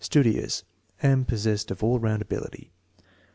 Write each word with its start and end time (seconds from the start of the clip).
udious," 0.15 0.63
and 1.03 1.27
possessed 1.27 1.69
of 1.69 1.83
"all 1.83 1.99
round 1.99 2.23
ability." 2.23 2.71